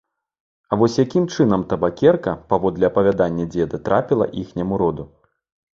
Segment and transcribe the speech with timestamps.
[0.71, 5.11] А вось якім чынам табакерка, паводле апавядання дзеда, трапіла іхняму роду.